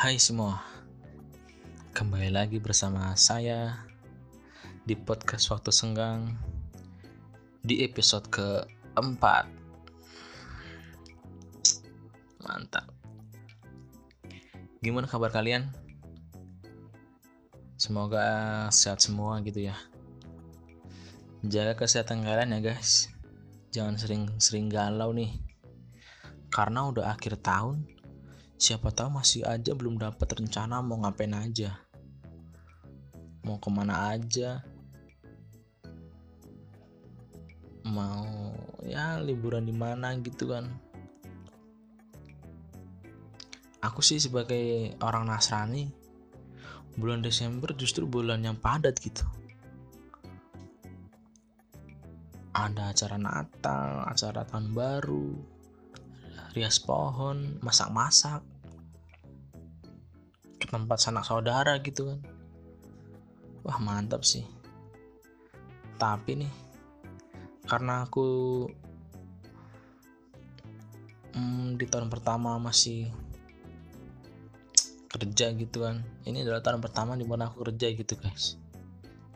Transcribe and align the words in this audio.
Hai 0.00 0.16
semua, 0.16 0.56
kembali 1.92 2.32
lagi 2.32 2.56
bersama 2.56 3.12
saya 3.20 3.84
di 4.88 4.96
podcast 4.96 5.52
Waktu 5.52 5.68
Senggang 5.68 6.40
di 7.60 7.84
episode 7.84 8.24
keempat. 8.32 9.44
Mantap. 12.40 12.88
Gimana 14.80 15.04
kabar 15.04 15.28
kalian? 15.28 15.68
Semoga 17.76 18.72
sehat 18.72 19.04
semua 19.04 19.36
gitu 19.44 19.68
ya. 19.68 19.76
Jaga 21.44 21.76
kesehatan 21.76 22.24
kalian 22.24 22.56
ya 22.56 22.72
guys. 22.72 23.12
Jangan 23.68 24.00
sering-sering 24.00 24.72
galau 24.72 25.12
nih. 25.12 25.36
Karena 26.48 26.88
udah 26.88 27.12
akhir 27.12 27.44
tahun, 27.44 27.99
siapa 28.60 28.92
tahu 28.92 29.16
masih 29.16 29.40
aja 29.48 29.72
belum 29.72 29.96
dapat 29.96 30.36
rencana 30.36 30.84
mau 30.84 31.00
ngapain 31.00 31.32
aja. 31.32 31.80
Mau 33.40 33.56
ke 33.56 33.72
mana 33.72 34.12
aja. 34.12 34.60
Mau 37.88 38.52
ya 38.84 39.16
liburan 39.24 39.64
di 39.64 39.72
mana 39.72 40.12
gitu 40.20 40.52
kan. 40.52 40.68
Aku 43.80 44.04
sih 44.04 44.20
sebagai 44.20 44.92
orang 45.00 45.32
Nasrani 45.32 45.88
bulan 47.00 47.24
Desember 47.24 47.72
justru 47.72 48.04
bulan 48.04 48.44
yang 48.44 48.60
padat 48.60 49.00
gitu. 49.00 49.24
Ada 52.52 52.92
acara 52.92 53.16
Natal 53.16 54.04
acara 54.04 54.44
tahun 54.44 54.76
baru 54.76 55.59
rias 56.54 56.82
pohon, 56.82 57.58
masak-masak 57.62 58.42
ke 60.60 60.66
tempat 60.66 60.98
sanak 60.98 61.24
saudara 61.24 61.78
gitu 61.80 62.10
kan. 62.10 62.20
Wah 63.62 63.78
mantap 63.78 64.26
sih. 64.26 64.44
Tapi 66.00 66.44
nih, 66.44 66.52
karena 67.68 68.08
aku 68.08 68.28
hmm, 71.36 71.76
di 71.76 71.86
tahun 71.86 72.08
pertama 72.08 72.56
masih 72.56 73.08
kerja 75.10 75.52
gitu 75.54 75.84
kan. 75.84 76.02
Ini 76.24 76.42
adalah 76.46 76.64
tahun 76.64 76.80
pertama 76.80 77.14
di 77.14 77.26
mana 77.28 77.50
aku 77.50 77.66
kerja 77.68 77.92
gitu 77.92 78.16
guys. 78.16 78.56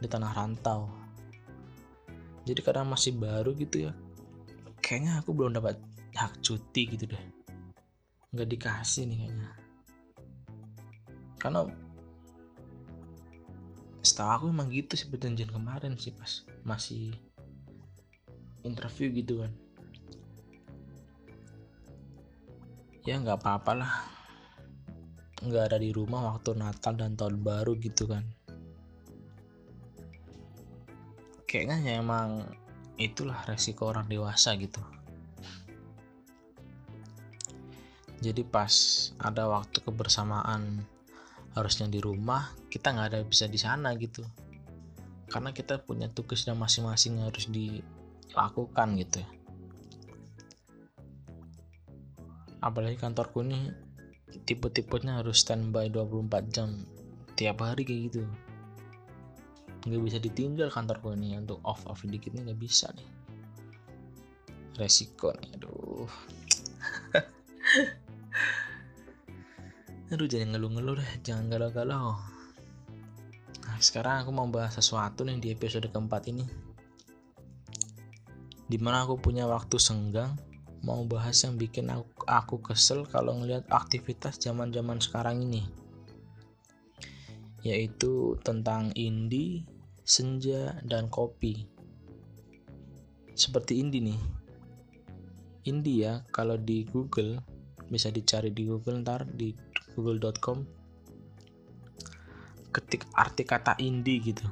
Di 0.00 0.08
tanah 0.08 0.32
rantau. 0.32 0.88
Jadi 2.44 2.60
karena 2.60 2.84
masih 2.84 3.16
baru 3.16 3.56
gitu 3.56 3.88
ya. 3.88 3.92
Kayaknya 4.84 5.24
aku 5.24 5.32
belum 5.32 5.56
dapat 5.56 5.80
hak 6.12 6.44
cuti 6.44 6.92
gitu 6.92 7.08
deh. 7.08 7.24
Nggak 8.36 8.48
dikasih 8.52 9.08
nih 9.08 9.16
kayaknya. 9.24 9.48
Karena 11.40 11.64
setahu 14.04 14.28
aku 14.28 14.44
emang 14.52 14.68
gitu 14.68 14.92
sih 14.92 15.08
perjanjian 15.08 15.48
kemarin 15.48 15.96
sih 15.96 16.12
pas 16.12 16.44
masih 16.68 17.16
interview 18.60 19.08
gitu 19.16 19.40
kan. 19.40 19.52
Ya 23.08 23.16
nggak 23.16 23.40
apa-apa 23.40 23.72
lah. 23.72 23.94
Nggak 25.40 25.64
ada 25.72 25.78
di 25.80 25.96
rumah 25.96 26.36
waktu 26.36 26.52
Natal 26.60 26.92
dan 26.92 27.16
tahun 27.16 27.40
baru 27.40 27.72
gitu 27.80 28.04
kan. 28.04 28.24
Kayaknya 31.48 31.76
ya 31.80 31.92
emang 32.04 32.44
itulah 32.98 33.42
resiko 33.46 33.90
orang 33.90 34.06
dewasa 34.06 34.54
gitu. 34.54 34.80
Jadi 38.22 38.40
pas 38.46 38.72
ada 39.20 39.50
waktu 39.50 39.84
kebersamaan 39.84 40.80
harusnya 41.52 41.86
di 41.92 42.00
rumah 42.00 42.50
kita 42.72 42.94
nggak 42.94 43.08
ada 43.12 43.20
bisa 43.26 43.44
di 43.50 43.60
sana 43.60 43.92
gitu. 44.00 44.24
Karena 45.28 45.50
kita 45.50 45.82
punya 45.82 46.08
tugas 46.08 46.46
dan 46.46 46.56
masing-masing 46.56 47.20
harus 47.20 47.50
dilakukan 47.50 48.88
gitu. 48.96 49.20
Apalagi 52.64 52.96
kantorku 52.96 53.44
ini 53.44 53.68
tipe-tipenya 54.48 55.20
harus 55.20 55.44
standby 55.44 55.92
24 55.92 56.54
jam 56.54 56.88
tiap 57.34 57.60
hari 57.60 57.82
kayak 57.82 58.00
gitu 58.08 58.22
nggak 59.84 60.02
bisa 60.02 60.18
ditinggal 60.20 60.68
kantorku 60.72 61.12
ini 61.12 61.36
untuk 61.36 61.60
off 61.64 61.84
off 61.84 62.04
dikit 62.04 62.32
nih 62.32 62.48
nggak 62.48 62.60
bisa 62.60 62.88
nih 62.96 63.08
resiko 64.80 65.30
nih 65.36 65.50
aduh 65.60 66.08
Aduh 70.12 70.30
jangan 70.30 70.54
ngeluh-ngeluh 70.54 70.94
deh, 71.00 71.12
jangan 71.26 71.50
galau-galau. 71.50 72.14
Nah, 73.66 73.78
sekarang 73.82 74.22
aku 74.22 74.30
mau 74.30 74.46
bahas 74.46 74.78
sesuatu 74.78 75.26
nih 75.26 75.42
di 75.42 75.48
episode 75.50 75.90
keempat 75.90 76.30
ini. 76.30 76.46
Di 78.70 78.78
mana 78.78 79.02
aku 79.02 79.18
punya 79.18 79.50
waktu 79.50 79.74
senggang, 79.74 80.38
mau 80.86 81.02
bahas 81.02 81.42
yang 81.42 81.58
bikin 81.58 81.90
aku, 81.90 82.06
aku 82.30 82.62
kesel 82.62 83.08
kalau 83.10 83.34
ngelihat 83.42 83.66
aktivitas 83.72 84.38
zaman-zaman 84.38 85.02
sekarang 85.02 85.42
ini. 85.42 85.66
Yaitu 87.66 88.38
tentang 88.46 88.94
indie, 88.94 89.66
senja, 90.04 90.78
dan 90.84 91.10
kopi. 91.10 91.66
Seperti 93.34 93.80
indie 93.82 94.04
nih. 94.04 94.20
Indie 95.66 96.04
ya, 96.04 96.22
kalau 96.30 96.60
di 96.60 96.84
Google 96.84 97.40
bisa 97.88 98.08
dicari 98.08 98.52
di 98.52 98.64
Google 98.68 99.04
ntar 99.04 99.28
di 99.28 99.52
google.com 99.92 100.64
ketik 102.74 103.06
arti 103.14 103.46
kata 103.46 103.78
indie 103.78 104.18
gitu 104.18 104.46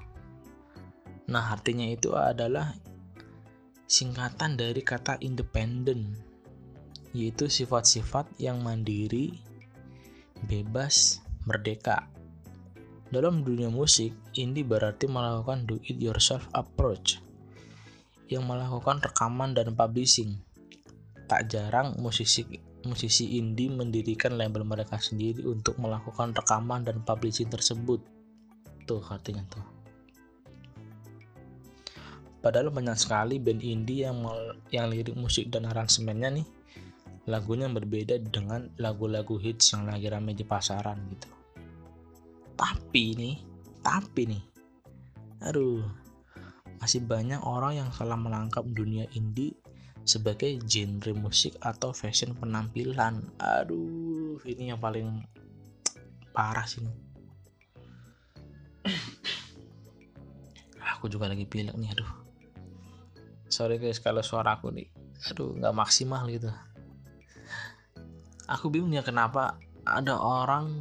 nah 1.27 1.51
artinya 1.51 1.87
itu 1.89 2.15
adalah 2.15 2.71
singkatan 3.91 4.55
dari 4.55 4.83
kata 4.85 5.19
independen 5.25 6.15
yaitu 7.13 7.51
sifat-sifat 7.51 8.31
yang 8.39 8.63
mandiri 8.63 9.35
bebas 10.47 11.21
merdeka 11.45 12.09
dalam 13.13 13.45
dunia 13.45 13.69
musik 13.69 14.15
indie 14.39 14.67
berarti 14.67 15.09
melakukan 15.09 15.65
do 15.69 15.77
it 15.85 15.99
yourself 15.99 16.47
approach 16.57 17.21
yang 18.31 18.49
melakukan 18.49 19.01
rekaman 19.03 19.53
dan 19.53 19.77
publishing 19.77 20.41
tak 21.29 21.49
jarang 21.49 21.97
musisi 22.01 22.45
musisi 22.85 23.39
indie 23.39 23.71
mendirikan 23.71 24.35
label 24.35 24.67
mereka 24.67 24.99
sendiri 24.99 25.47
untuk 25.47 25.79
melakukan 25.79 26.35
rekaman 26.35 26.83
dan 26.83 27.01
publishing 27.07 27.47
tersebut. 27.49 28.03
Tuh 28.85 29.03
artinya 29.07 29.47
tuh. 29.47 29.65
Padahal 32.43 32.75
banyak 32.75 32.99
sekali 32.99 33.39
band 33.39 33.63
indie 33.63 34.03
yang 34.03 34.19
yang 34.75 34.91
lirik 34.91 35.15
musik 35.15 35.47
dan 35.47 35.71
aransemennya 35.71 36.43
nih 36.43 36.47
lagunya 37.31 37.71
berbeda 37.71 38.19
dengan 38.19 38.67
lagu-lagu 38.83 39.39
hits 39.39 39.79
yang 39.79 39.87
lagi 39.87 40.11
rame 40.11 40.35
di 40.35 40.43
pasaran 40.43 40.99
gitu. 41.07 41.31
Tapi 42.59 43.05
nih, 43.15 43.37
tapi 43.83 44.31
nih, 44.31 44.43
aduh, 45.43 45.83
masih 46.79 47.03
banyak 47.03 47.39
orang 47.43 47.83
yang 47.83 47.89
salah 47.95 48.19
melangkap 48.19 48.67
dunia 48.67 49.07
indie 49.15 49.55
sebagai 50.03 50.59
genre 50.67 51.15
musik 51.15 51.55
atau 51.63 51.95
fashion 51.95 52.35
penampilan. 52.35 53.23
Aduh, 53.39 54.43
ini 54.47 54.75
yang 54.75 54.81
paling 54.83 55.23
parah 56.35 56.67
sih. 56.67 56.83
aku 60.99 61.07
juga 61.07 61.31
lagi 61.31 61.47
pilek 61.47 61.75
nih, 61.79 61.95
aduh. 61.95 62.11
Sorry 63.53 63.77
guys 63.77 64.01
kalau 64.01 64.25
suara 64.25 64.57
aku 64.57 64.73
nih, 64.73 64.89
aduh 65.29 65.53
nggak 65.61 65.77
maksimal 65.77 66.25
gitu. 66.33 66.49
Aku 68.49 68.73
bingung 68.73 68.97
ya 68.97 69.05
kenapa 69.05 69.61
ada 69.85 70.17
orang 70.19 70.73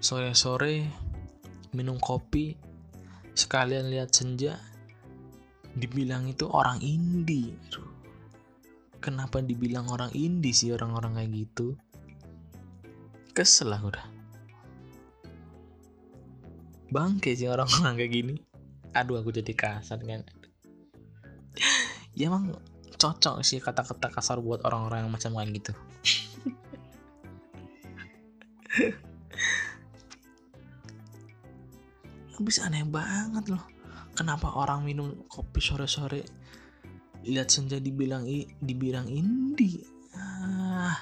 sore-sore 0.00 0.88
minum 1.72 1.96
kopi 2.02 2.58
sekalian 3.34 3.88
lihat 3.88 4.10
senja 4.10 4.58
dibilang 5.78 6.26
itu 6.26 6.50
orang 6.50 6.82
indie. 6.82 7.54
Kenapa 9.00 9.40
dibilang 9.40 9.88
orang 9.88 10.12
indie 10.12 10.52
sih 10.52 10.74
orang-orang 10.74 11.16
kayak 11.16 11.30
gitu? 11.46 11.78
Kesel 13.32 13.72
lah 13.72 13.80
udah 13.80 14.06
bangke 16.90 17.32
sih 17.38 17.46
orang-orang 17.46 17.94
kayak 17.96 18.12
gini. 18.12 18.34
Aduh 18.92 19.22
aku 19.22 19.30
jadi 19.30 19.54
kasar 19.54 20.02
kan. 20.02 20.26
Ya 22.18 22.26
emang 22.26 22.58
cocok 23.00 23.40
sih 23.40 23.64
kata-kata 23.64 24.12
kasar 24.12 24.44
buat 24.44 24.60
orang-orang 24.68 25.08
yang 25.08 25.12
macam 25.12 25.32
kayak 25.40 25.56
gitu 25.56 25.72
bisa 32.42 32.66
aneh 32.66 32.84
banget 32.88 33.52
loh. 33.52 33.64
Kenapa 34.16 34.52
orang 34.52 34.84
minum 34.84 35.24
kopi 35.30 35.62
sore-sore? 35.62 36.26
Lihat 37.24 37.48
senja 37.52 37.76
dibilang 37.76 38.24
i, 38.24 38.48
dibilang 38.58 39.06
indie 39.06 39.84
ah. 40.16 40.98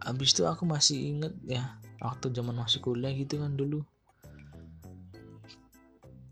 Habis 0.00 0.32
itu 0.32 0.48
aku 0.48 0.64
masih 0.64 1.12
inget 1.12 1.34
ya 1.44 1.76
waktu 2.00 2.32
zaman 2.32 2.56
masih 2.56 2.80
kuliah 2.80 3.12
gitu 3.12 3.38
kan 3.38 3.52
dulu. 3.54 3.84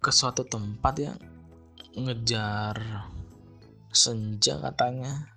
Ke 0.00 0.08
suatu 0.14 0.46
tempat 0.46 0.94
yang 0.98 1.18
ngejar 1.98 3.06
senja 3.92 4.56
katanya. 4.62 5.34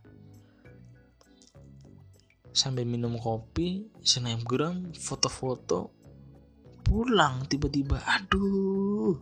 Sambil 2.51 2.83
minum 2.83 3.15
kopi 3.15 3.87
snapgram 4.03 4.91
foto-foto 4.95 6.00
pulang 6.83 7.45
tiba-tiba 7.47 8.01
aduh 8.05 9.15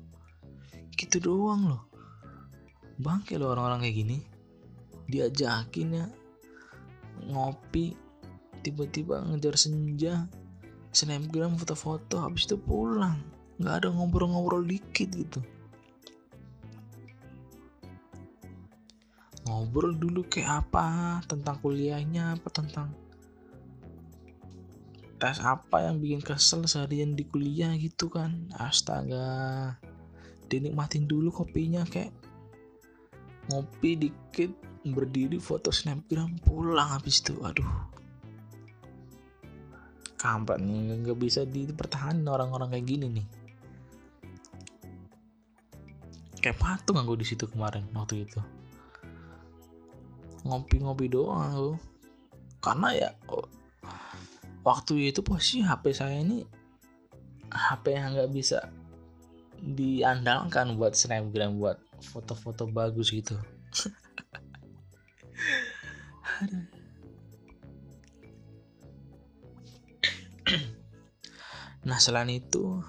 gitu 0.99 1.17
doang 1.23 1.71
loh. 1.71 1.83
Bangke 2.99 3.39
loh 3.39 3.55
orang-orang 3.55 3.87
kayak 3.87 3.97
gini. 4.03 4.17
Diajakin 5.07 5.89
ya 5.95 6.05
ngopi 7.31 7.95
tiba-tiba 8.59 9.23
ngejar 9.23 9.55
senja 9.55 10.27
snapgram 10.91 11.55
foto-foto 11.55 12.19
habis 12.19 12.43
itu 12.43 12.59
pulang. 12.59 13.15
Nggak 13.59 13.75
ada 13.83 13.87
ngobrol-ngobrol 13.95 14.67
dikit 14.67 15.09
gitu. 15.15 15.39
Ngobrol 19.47 19.95
dulu 19.97 20.27
kayak 20.27 20.67
apa 20.67 21.19
tentang 21.25 21.57
kuliahnya 21.63 22.37
apa 22.37 22.47
tentang 22.51 22.91
tes 25.19 25.43
apa 25.43 25.83
yang 25.83 25.99
bikin 25.99 26.23
kesel 26.23 26.63
seharian 26.63 27.13
di 27.13 27.27
kuliah 27.27 27.75
gitu 27.75 28.07
kan? 28.07 28.47
Astaga. 28.55 29.75
Dinikmatin 30.47 31.05
dulu 31.05 31.29
kopinya 31.29 31.83
kayak 31.83 32.15
ngopi 33.51 34.07
dikit 34.07 34.55
berdiri 34.87 35.37
foto 35.37 35.75
snapgram 35.75 36.39
pulang 36.39 36.95
habis 36.95 37.19
itu. 37.19 37.35
Aduh. 37.43 37.67
Kampret 40.15 40.63
nih 40.63 41.03
nggak 41.03 41.19
bisa 41.19 41.43
dipertahankan 41.43 42.23
orang-orang 42.23 42.79
kayak 42.79 42.87
gini 42.87 43.07
nih. 43.19 43.27
Kayak 46.39 46.63
patung 46.63 46.95
aku 46.95 47.19
di 47.19 47.27
situ 47.27 47.43
kemarin 47.51 47.83
waktu 47.91 48.23
itu. 48.23 48.39
Ngopi-ngopi 50.47 51.11
doang 51.11 51.43
aku. 51.43 51.71
Karena 52.63 52.87
ya 52.95 53.09
waktu 54.63 55.13
itu 55.13 55.23
posisi 55.23 55.63
HP 55.63 55.83
saya 55.95 56.19
ini 56.19 56.43
HP 57.49 57.95
yang 57.95 58.13
nggak 58.13 58.31
bisa 58.31 58.69
diandalkan 59.59 60.79
buat 60.79 60.95
snapgram 60.95 61.59
buat 61.59 61.79
foto-foto 61.99 62.67
bagus 62.69 63.11
gitu. 63.11 63.35
Nah 71.79 71.95
selain 71.95 72.27
itu 72.27 72.83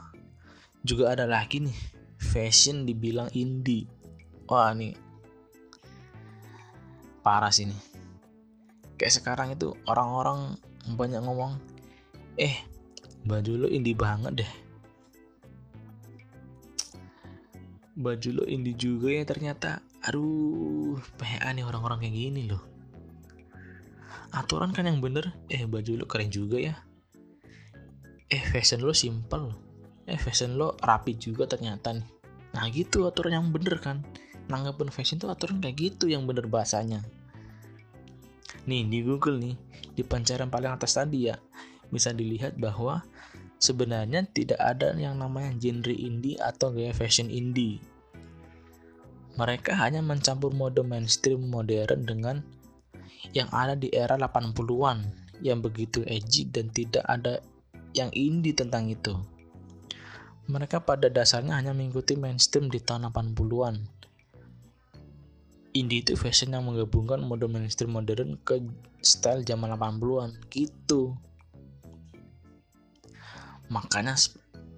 juga 0.83 1.15
ada 1.15 1.25
lagi 1.25 1.63
nih 1.63 1.79
fashion 2.19 2.85
dibilang 2.85 3.31
indie. 3.33 3.87
Wah 4.51 4.75
nih 4.75 4.99
parah 7.23 7.55
sih 7.55 7.71
nih. 7.71 7.81
Kayak 8.99 9.23
sekarang 9.23 9.49
itu 9.55 9.73
orang-orang 9.87 10.59
banyak 10.95 11.21
ngomong. 11.23 11.59
Eh 12.39 12.57
baju 13.27 13.67
lo 13.67 13.69
indie 13.69 13.99
banget 13.99 14.45
deh. 14.45 14.53
Baju 18.01 18.29
lo 18.41 18.45
indie 18.49 18.79
juga 18.79 19.13
ya 19.13 19.27
ternyata. 19.27 19.85
Aduh 20.07 20.97
PA 21.21 21.53
nih 21.53 21.67
orang-orang 21.67 22.01
kayak 22.07 22.17
gini 22.17 22.49
loh. 22.49 22.63
Aturan 24.33 24.73
kan 24.73 24.87
yang 24.89 25.03
bener. 25.03 25.35
Eh 25.53 25.67
baju 25.67 26.01
lo 26.01 26.05
keren 26.09 26.33
juga 26.33 26.57
ya. 26.57 26.75
Eh 28.31 28.43
fashion 28.55 28.87
lo 28.87 28.95
simple. 28.95 29.51
Eh 30.07 30.17
fashion 30.17 30.55
lo 30.55 30.79
rapi 30.81 31.19
juga 31.19 31.51
ternyata 31.51 31.93
nih. 31.93 32.07
Nah 32.55 32.67
gitu 32.71 33.05
aturan 33.07 33.37
yang 33.37 33.49
bener 33.51 33.77
kan. 33.83 34.07
Nanggapin 34.51 34.91
fashion 34.91 35.23
tuh 35.23 35.31
aturan 35.31 35.63
kayak 35.63 35.79
gitu 35.79 36.11
yang 36.11 36.27
bener 36.27 36.47
bahasanya. 36.51 37.03
Nih 38.67 38.87
di 38.87 39.01
Google 39.03 39.39
nih, 39.39 39.55
di 39.95 40.03
pencarian 40.07 40.51
paling 40.51 40.75
atas 40.75 40.97
tadi 40.99 41.31
ya, 41.31 41.37
bisa 41.91 42.15
dilihat 42.15 42.57
bahwa 42.57 43.03
sebenarnya 43.61 44.25
tidak 44.31 44.59
ada 44.59 44.97
yang 44.97 45.21
namanya 45.21 45.53
genre 45.59 45.93
indie 45.93 46.41
atau 46.41 46.73
gaya 46.73 46.95
fashion 46.97 47.29
indie. 47.29 47.83
Mereka 49.39 49.77
hanya 49.79 50.03
mencampur 50.03 50.51
mode 50.51 50.83
mainstream 50.83 51.49
modern 51.49 52.03
dengan 52.05 52.37
yang 53.37 53.47
ada 53.53 53.79
di 53.79 53.93
era 53.93 54.19
80-an 54.19 55.07
yang 55.41 55.61
begitu 55.65 56.05
edgy 56.05 56.49
dan 56.49 56.69
tidak 56.73 57.05
ada 57.07 57.41
yang 57.97 58.11
indie 58.13 58.55
tentang 58.55 58.91
itu. 58.91 59.17
Mereka 60.51 60.83
pada 60.83 61.07
dasarnya 61.07 61.55
hanya 61.55 61.71
mengikuti 61.71 62.19
mainstream 62.19 62.67
di 62.67 62.83
tahun 62.83 63.15
80-an. 63.15 63.87
Indie 65.71 66.03
itu 66.03 66.19
fashion 66.19 66.51
yang 66.51 66.67
menggabungkan 66.67 67.23
mode 67.23 67.47
mainstream 67.47 67.95
modern 67.95 68.35
ke 68.43 68.59
style 69.01 69.47
zaman 69.47 69.71
80-an 69.79 70.35
gitu. 70.51 71.15
Makanya 73.71 74.19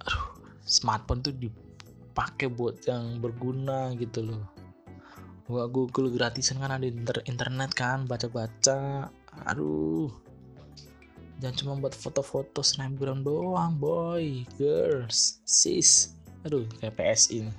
aduh, 0.05 0.25
smartphone 0.63 1.25
tuh 1.25 1.33
dipakai 1.33 2.53
buat 2.53 2.77
yang 2.85 3.17
berguna 3.17 3.97
gitu 3.97 4.21
loh. 4.21 4.43
Gua 5.49 5.65
Google 5.65 6.13
gratisan 6.13 6.61
kan 6.61 6.77
ada 6.77 6.87
internet 7.25 7.73
kan, 7.73 8.05
baca-baca. 8.05 9.09
Aduh, 9.49 10.13
jangan 11.43 11.59
cuma 11.59 11.73
buat 11.75 11.91
foto-foto 11.91 12.63
snapgram 12.63 13.19
doang 13.19 13.75
boy 13.75 14.47
girls 14.55 15.43
sis 15.43 16.15
aduh 16.47 16.63
kayak 16.79 16.95
PSI 16.95 17.51
nih 17.51 17.57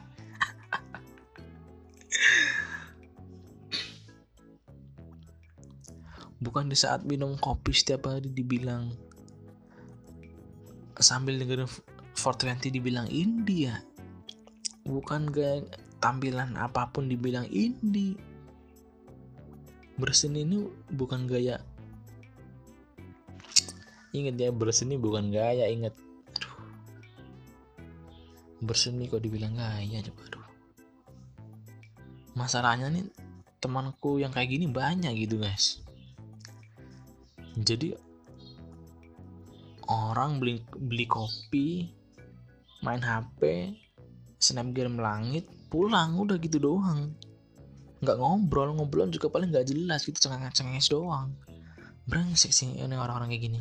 bukan 6.45 6.69
di 6.69 6.77
saat 6.77 7.09
minum 7.09 7.41
kopi 7.41 7.73
setiap 7.73 8.13
hari 8.13 8.29
dibilang 8.29 8.93
sambil 11.01 11.41
dengerin 11.41 11.67
420 12.13 12.69
dibilang 12.77 13.09
India 13.09 13.81
bukan 14.85 15.33
gaya 15.33 15.65
tampilan 15.99 16.53
apa 16.61 16.93
pun 16.93 17.09
dibilang 17.09 17.49
indie 17.49 18.21
berseni 19.97 20.45
ini 20.45 20.69
bukan 20.93 21.25
gaya 21.25 21.65
Ingat 24.15 24.39
ya 24.39 24.55
berseni 24.55 24.95
bukan 24.95 25.35
gaya 25.35 25.67
ingat. 25.67 25.91
Aduh. 26.39 26.55
Berseni 28.63 29.11
kok 29.11 29.27
dibilang 29.27 29.59
gaya 29.59 29.99
coba 30.07 30.23
aduh. 30.31 30.47
Masalahnya 32.39 32.95
nih 32.95 33.11
temanku 33.59 34.23
yang 34.23 34.31
kayak 34.31 34.55
gini 34.55 34.71
banyak 34.71 35.19
gitu 35.19 35.43
guys. 35.43 35.83
Jadi 37.55 37.95
orang 39.91 40.43
beli 40.43 40.59
beli 40.75 41.07
kopi, 41.07 41.87
main 42.83 43.03
HP, 43.03 43.71
snapgram 44.43 44.99
langit, 44.99 45.47
pulang 45.71 46.19
udah 46.19 46.41
gitu 46.43 46.59
doang. 46.59 47.15
Nggak 48.03 48.17
ngobrol, 48.19 48.75
ngobrol 48.75 49.09
juga 49.09 49.31
paling 49.31 49.55
nggak 49.55 49.71
jelas 49.71 50.03
gitu 50.03 50.19
cengenges 50.27 50.91
doang. 50.91 51.31
Brengsek 52.05 52.53
sih 52.53 52.75
ini 52.75 52.95
orang-orang 52.99 53.33
kayak 53.33 53.45
gini 53.49 53.61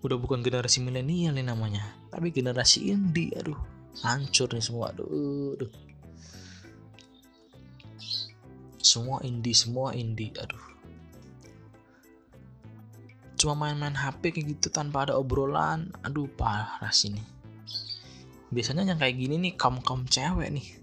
udah 0.00 0.16
bukan 0.16 0.40
generasi 0.40 0.80
milenial 0.80 1.36
nih 1.36 1.44
namanya 1.44 1.84
tapi 2.08 2.32
generasi 2.32 2.88
indie 2.88 3.36
aduh 3.36 3.56
hancur 4.00 4.48
nih 4.48 4.64
semua 4.64 4.96
aduh, 4.96 5.60
aduh. 5.60 5.72
semua 8.80 9.20
indie 9.28 9.52
semua 9.52 9.92
indie 9.92 10.32
aduh 10.40 10.79
cuma 13.40 13.56
main-main 13.56 13.96
HP 13.96 14.36
kayak 14.36 14.46
gitu 14.60 14.68
tanpa 14.68 15.08
ada 15.08 15.16
obrolan. 15.16 15.88
Aduh 16.04 16.28
parah 16.28 16.92
sini 16.92 17.40
biasanya 18.50 18.82
yang 18.82 18.98
kayak 18.98 19.16
gini 19.16 19.38
nih 19.38 19.54
kaum 19.54 19.78
kaum 19.80 20.02
cewek 20.10 20.50
nih. 20.50 20.66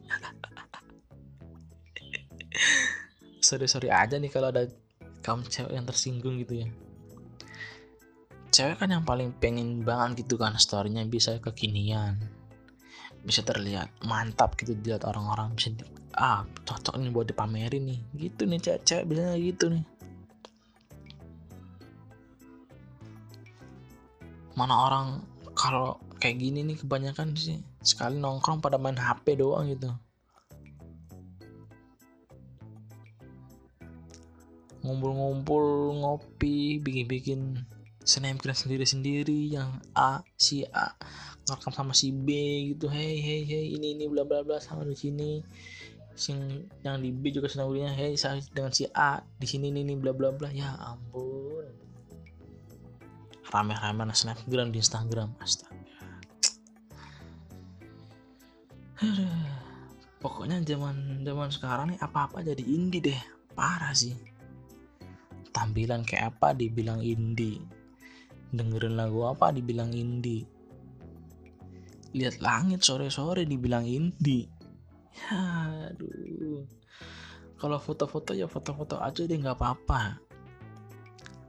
Sorry 3.48 3.64
sorry 3.70 3.88
aja 3.88 4.20
nih 4.20 4.28
kalau 4.28 4.52
ada 4.52 4.68
kaum 5.24 5.40
cewek 5.46 5.72
yang 5.72 5.88
tersinggung 5.88 6.36
gitu 6.42 6.64
ya. 6.64 6.68
Cewek 8.52 8.76
kan 8.82 8.92
yang 8.92 9.08
paling 9.08 9.32
pengen 9.40 9.88
banget 9.88 10.26
gitu 10.26 10.36
kan 10.36 10.58
storynya 10.58 11.06
bisa 11.06 11.38
kekinian 11.40 12.18
bisa 13.24 13.44
terlihat 13.44 13.92
mantap 14.08 14.56
gitu 14.56 14.72
dilihat 14.80 15.04
orang-orang 15.04 15.52
bisa 15.52 15.76
di, 15.76 15.84
ah 16.16 16.48
cocok 16.64 16.96
nih 16.96 17.12
buat 17.12 17.28
dipamerin 17.28 17.84
nih. 17.88 18.00
Gitu 18.16 18.48
nih 18.48 18.60
cewek-cewek 18.60 19.04
biasanya 19.08 19.38
gitu 19.40 19.66
nih 19.72 19.84
mana 24.58 24.74
orang 24.90 25.08
kalau 25.54 26.02
kayak 26.18 26.42
gini 26.42 26.66
nih 26.66 26.82
kebanyakan 26.82 27.38
sih 27.38 27.62
sekali 27.86 28.18
nongkrong 28.18 28.58
pada 28.58 28.82
main 28.82 28.98
HP 28.98 29.38
doang 29.38 29.70
gitu. 29.70 29.94
Ngumpul-ngumpul 34.82 35.94
ngopi 36.02 36.82
bikin-bikin 36.82 37.62
snapgram 38.02 38.58
sendiri-sendiri 38.58 39.54
yang 39.54 39.78
A 39.94 40.26
si 40.40 40.66
A 40.74 40.98
ngerekam 41.46 41.74
sama 41.76 41.94
si 41.94 42.10
B 42.10 42.34
gitu. 42.74 42.90
Hey 42.90 43.22
hey 43.22 43.46
hey 43.46 43.66
ini 43.78 43.94
ini 43.94 44.10
bla 44.10 44.26
bla 44.26 44.42
bla 44.42 44.58
sama 44.58 44.90
di 44.90 44.98
sini. 44.98 45.46
Sing 46.18 46.66
yang 46.82 46.98
di 47.06 47.14
B 47.14 47.30
juga 47.30 47.46
snapgramnya 47.46 47.94
hey 47.94 48.18
saya 48.18 48.42
dengan 48.50 48.74
si 48.74 48.90
A 48.90 49.22
di 49.38 49.46
sini 49.46 49.70
ini, 49.70 49.86
ini 49.86 49.94
bla 49.94 50.18
bla 50.18 50.34
bla. 50.34 50.50
Ya 50.50 50.74
ampun 50.82 51.27
rame-rame 53.52 54.12
snapgram 54.12 54.72
di 54.72 54.80
Instagram 54.84 55.32
astaga. 55.40 55.78
Pokoknya 60.24 60.60
zaman 60.66 61.22
zaman 61.22 61.50
sekarang 61.54 61.94
nih 61.94 62.00
apa 62.02 62.28
apa 62.28 62.42
jadi 62.44 62.64
indie 62.66 63.04
deh. 63.04 63.22
Parah 63.54 63.94
sih. 63.94 64.18
Tampilan 65.54 66.06
kayak 66.06 66.38
apa 66.38 66.54
dibilang 66.58 67.02
indie? 67.02 67.62
Dengerin 68.54 68.98
lagu 68.98 69.26
apa 69.30 69.54
dibilang 69.54 69.94
indie? 69.94 70.46
Lihat 72.18 72.42
langit 72.42 72.82
sore-sore 72.82 73.46
dibilang 73.46 73.86
indie. 73.86 74.50
Ya, 75.18 75.42
aduh. 75.94 76.66
Kalau 77.58 77.82
foto-foto 77.82 78.38
ya 78.38 78.46
foto-foto 78.46 79.02
aja 79.02 79.26
deh 79.26 79.38
nggak 79.38 79.58
apa-apa. 79.58 80.22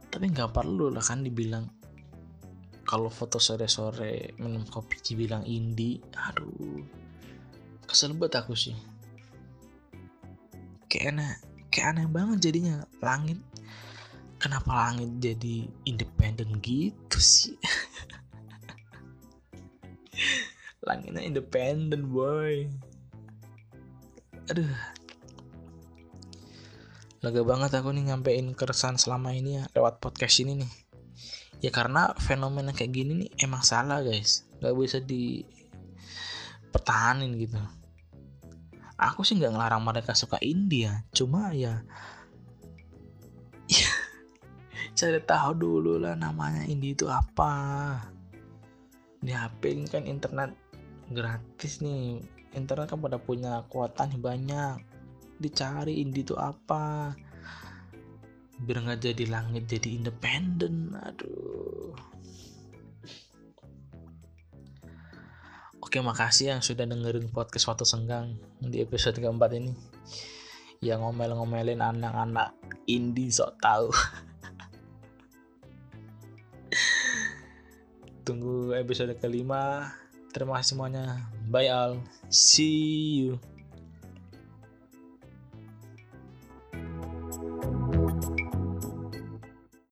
Tapi 0.09 0.25
nggak 0.33 0.53
perlu 0.53 0.89
lah 0.89 1.05
kan 1.05 1.21
dibilang 1.21 1.78
kalau 2.89 3.13
foto 3.13 3.37
sore-sore 3.37 4.33
minum 4.41 4.65
kopi 4.65 4.97
dibilang 4.97 5.45
indie 5.45 6.01
aduh. 6.17 6.81
Kesel 7.85 8.17
banget 8.17 8.41
aku 8.41 8.57
sih. 8.57 8.73
Kayak 10.89 11.13
aneh 11.13 11.33
kayak 11.69 11.93
aneh 11.93 12.09
banget 12.09 12.49
jadinya. 12.49 12.81
Langit 12.97 13.37
kenapa 14.41 14.89
langit 14.89 15.21
jadi 15.21 15.69
independen 15.85 16.57
gitu 16.65 17.21
sih? 17.21 17.53
Langitnya 20.89 21.21
independen 21.21 22.09
boy. 22.09 22.65
Aduh. 24.49 24.73
Lega 27.21 27.41
banget 27.45 27.69
aku 27.77 27.93
nih 27.93 28.09
nyampein 28.09 28.57
keresahan 28.57 28.97
selama 28.97 29.37
ini 29.37 29.61
ya 29.61 29.69
lewat 29.77 30.01
podcast 30.01 30.41
ini 30.41 30.65
nih 30.65 30.88
ya 31.59 31.71
karena 31.71 32.15
fenomena 32.15 32.71
kayak 32.71 32.91
gini 32.95 33.11
nih 33.25 33.29
emang 33.43 33.63
salah 33.63 33.99
guys. 33.99 34.47
Nggak 34.59 34.75
bisa 34.75 34.97
di 35.03 35.43
pertahanin 36.71 37.35
gitu. 37.35 37.59
Aku 38.99 39.23
sih 39.23 39.39
nggak 39.39 39.55
ngelarang 39.55 39.83
mereka 39.83 40.15
suka 40.15 40.39
India. 40.43 41.03
Cuma 41.15 41.55
ya 41.55 41.83
cari 44.99 45.21
tahu 45.23 45.51
dulu 45.55 45.93
lah 45.99 46.15
namanya 46.15 46.67
indie 46.67 46.95
itu 46.95 47.07
apa. 47.07 47.95
Di 49.19 49.35
HP 49.35 49.87
kan 49.91 50.07
internet 50.07 50.55
gratis 51.11 51.83
nih. 51.83 52.23
Internet 52.55 52.91
kan 52.91 52.99
pada 52.99 53.19
punya 53.19 53.63
kuatan 53.67 54.19
banyak. 54.19 54.79
Dicari 55.39 56.03
indie 56.03 56.27
itu 56.27 56.35
apa 56.35 57.15
biar 58.59 58.83
nggak 58.83 58.99
jadi 58.99 59.23
langit 59.31 59.71
jadi 59.71 59.95
independen 59.95 60.91
aduh. 60.99 61.95
Oke 65.79 66.03
makasih 66.03 66.53
yang 66.53 66.61
sudah 66.61 66.85
dengerin 66.85 67.31
podcast 67.33 67.65
waktu 67.71 67.81
senggang 67.87 68.37
di 68.61 68.83
episode 68.83 69.17
keempat 69.17 69.57
ini. 69.57 69.73
Yang 70.85 71.01
ngomel-ngomelin 71.07 71.81
anak-anak 71.81 72.53
indie 72.85 73.31
sok 73.33 73.57
tahu. 73.57 73.89
Tunggu 78.27 78.77
episode 78.77 79.17
kelima. 79.17 79.89
Terima 80.29 80.61
kasih 80.61 80.77
semuanya. 80.77 81.25
Bye 81.49 81.73
all. 81.73 81.97
See 82.29 83.25
you 83.25 83.58